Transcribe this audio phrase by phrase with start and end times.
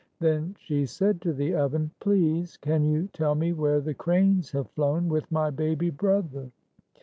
[0.19, 4.71] Then she said to the oven," Please, can you tell me where the cranes have
[4.71, 6.49] flown with my baby brother?"